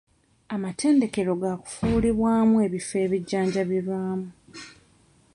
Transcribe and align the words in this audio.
Amatendekero 0.55 1.31
gaakufuulibwamu 1.41 2.55
ebifo 2.65 2.95
ebijjanjabirwamu. 3.05 4.27